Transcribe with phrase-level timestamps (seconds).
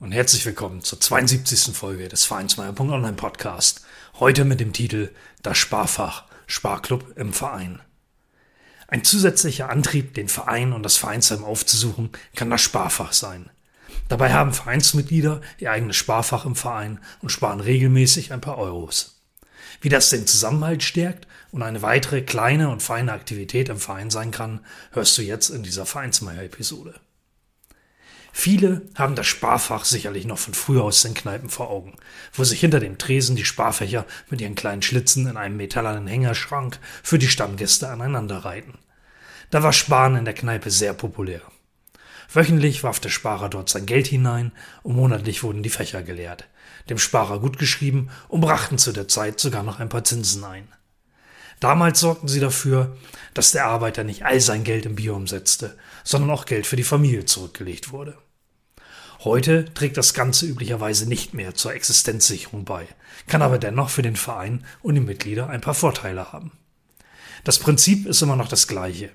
[0.00, 1.76] und herzlich willkommen zur 72.
[1.76, 3.84] Folge des Vereinsmeier.online Podcast.
[4.20, 5.10] Heute mit dem Titel
[5.42, 7.80] Das Sparfach Sparclub im Verein.
[8.86, 13.50] Ein zusätzlicher Antrieb, den Verein und das Vereinsheim aufzusuchen, kann das Sparfach sein.
[14.08, 19.20] Dabei haben Vereinsmitglieder ihr eigenes Sparfach im Verein und sparen regelmäßig ein paar Euros.
[19.80, 24.30] Wie das den Zusammenhalt stärkt und eine weitere kleine und feine Aktivität im Verein sein
[24.30, 24.60] kann,
[24.92, 26.94] hörst du jetzt in dieser Vereinsmeier-Episode.
[28.40, 31.96] Viele haben das Sparfach sicherlich noch von früher aus den Kneipen vor Augen,
[32.32, 36.78] wo sich hinter dem Tresen die Sparfächer mit ihren kleinen Schlitzen in einem metallenen Hängerschrank
[37.02, 38.78] für die Stammgäste aneinander reihten.
[39.50, 41.42] Da war Sparen in der Kneipe sehr populär.
[42.32, 44.52] Wöchentlich warf der Sparer dort sein Geld hinein
[44.84, 46.46] und monatlich wurden die Fächer geleert,
[46.88, 50.68] dem Sparer gut geschrieben und brachten zu der Zeit sogar noch ein paar Zinsen ein.
[51.58, 52.96] Damals sorgten sie dafür,
[53.34, 56.84] dass der Arbeiter nicht all sein Geld im Bier umsetzte, sondern auch Geld für die
[56.84, 58.16] Familie zurückgelegt wurde.
[59.24, 62.86] Heute trägt das Ganze üblicherweise nicht mehr zur Existenzsicherung bei,
[63.26, 66.52] kann aber dennoch für den Verein und die Mitglieder ein paar Vorteile haben.
[67.42, 69.10] Das Prinzip ist immer noch das gleiche.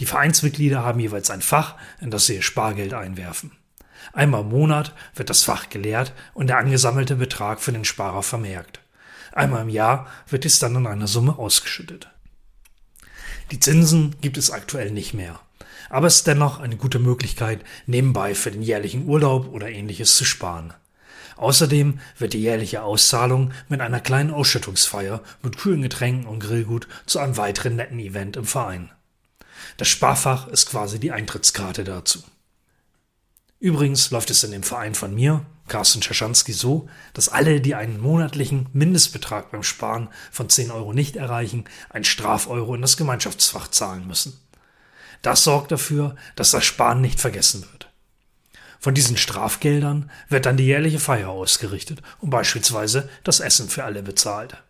[0.00, 3.52] Die Vereinsmitglieder haben jeweils ein Fach, in das sie ihr Spargeld einwerfen.
[4.12, 8.80] Einmal im Monat wird das Fach geleert und der angesammelte Betrag für den Sparer vermerkt.
[9.30, 12.10] Einmal im Jahr wird dies dann in einer Summe ausgeschüttet.
[13.52, 15.40] Die Zinsen gibt es aktuell nicht mehr
[15.90, 20.24] aber es ist dennoch eine gute Möglichkeit, nebenbei für den jährlichen Urlaub oder ähnliches zu
[20.24, 20.74] sparen.
[21.36, 27.18] Außerdem wird die jährliche Auszahlung mit einer kleinen Ausschüttungsfeier mit kühlen Getränken und Grillgut zu
[27.18, 28.90] einem weiteren netten Event im Verein.
[29.76, 32.22] Das Sparfach ist quasi die Eintrittskarte dazu.
[33.58, 38.00] Übrigens läuft es in dem Verein von mir, Carsten Schaschanski, so, dass alle, die einen
[38.00, 44.06] monatlichen Mindestbetrag beim Sparen von 10 Euro nicht erreichen, ein Strafeuro in das Gemeinschaftsfach zahlen
[44.06, 44.38] müssen.
[45.22, 47.90] Das sorgt dafür, dass das Sparen nicht vergessen wird.
[48.78, 54.02] Von diesen Strafgeldern wird dann die jährliche Feier ausgerichtet und beispielsweise das Essen für alle
[54.02, 54.62] bezahlt.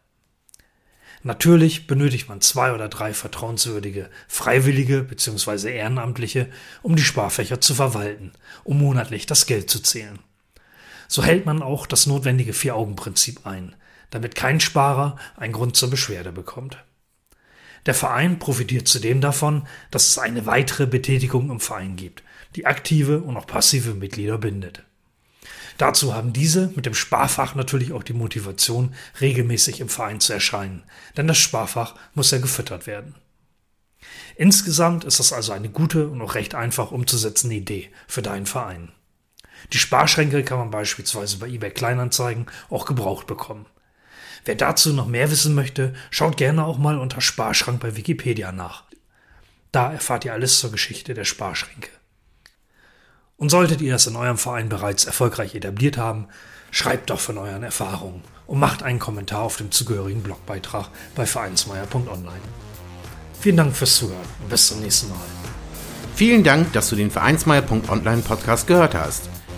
[1.23, 5.77] Natürlich benötigt man zwei oder drei vertrauenswürdige Freiwillige bzw.
[5.77, 6.49] Ehrenamtliche,
[6.83, 10.21] um die Sparfächer zu verwalten, um monatlich das Geld zu zählen.
[11.09, 13.75] So hält man auch das notwendige Vier-Augen-Prinzip ein,
[14.11, 16.79] damit kein Sparer einen Grund zur Beschwerde bekommt.
[17.87, 22.23] Der Verein profitiert zudem davon, dass es eine weitere Betätigung im Verein gibt,
[22.57, 24.83] die aktive und auch passive Mitglieder bindet.
[25.79, 30.83] Dazu haben diese mit dem Sparfach natürlich auch die Motivation, regelmäßig im Verein zu erscheinen,
[31.17, 33.15] denn das Sparfach muss ja gefüttert werden.
[34.37, 38.93] Insgesamt ist das also eine gute und auch recht einfach umzusetzende Idee für deinen Verein.
[39.73, 43.67] Die Sparschränke kann man beispielsweise bei eBay Kleinanzeigen auch gebraucht bekommen.
[44.47, 48.85] Wer dazu noch mehr wissen möchte, schaut gerne auch mal unter Sparschrank bei Wikipedia nach.
[49.73, 51.91] Da erfahrt ihr alles zur Geschichte der Sparschränke.
[53.37, 56.29] Und solltet ihr das in eurem Verein bereits erfolgreich etabliert haben,
[56.71, 62.41] schreibt doch von euren Erfahrungen und macht einen Kommentar auf dem zugehörigen Blogbeitrag bei vereinsmeier.online.
[63.41, 65.19] Vielen Dank fürs Zuhören und bis zum nächsten Mal.
[66.15, 69.29] Vielen Dank, dass du den Vereinsmeier.online Podcast gehört hast.